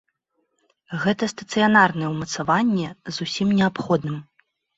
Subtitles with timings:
[1.03, 4.17] Гэта стацыянарныя ўмацаванні з усім неабходным.